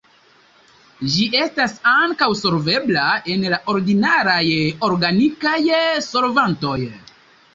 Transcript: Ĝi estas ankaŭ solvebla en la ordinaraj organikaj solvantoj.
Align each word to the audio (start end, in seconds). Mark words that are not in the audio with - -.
Ĝi 1.15 1.25
estas 1.41 1.75
ankaŭ 1.89 2.29
solvebla 2.39 3.03
en 3.35 3.45
la 3.55 3.59
ordinaraj 3.73 4.43
organikaj 4.89 5.59
solvantoj. 6.09 6.77